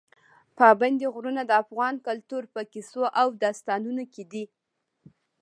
پابندي 0.59 1.07
غرونه 1.13 1.41
د 1.45 1.51
افغان 1.63 1.95
کلتور 2.07 2.43
په 2.53 2.61
کیسو 2.73 3.03
او 3.21 3.27
داستانونو 3.43 4.03
کې 4.13 4.23
دي. 4.31 4.45